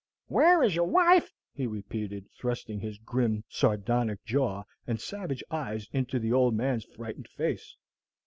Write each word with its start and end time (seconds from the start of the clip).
"Where 0.29 0.63
is 0.63 0.75
your 0.75 0.87
wife?" 0.89 1.31
he 1.53 1.67
repeated, 1.67 2.25
thrusting 2.31 2.79
his 2.79 2.97
grim 2.97 3.43
sardonic 3.47 4.25
jaw 4.25 4.63
and 4.87 4.99
savage 4.99 5.43
eyes 5.51 5.87
into 5.93 6.17
the 6.17 6.33
old 6.33 6.55
man's 6.55 6.85
frightened 6.85 7.27
face. 7.27 7.77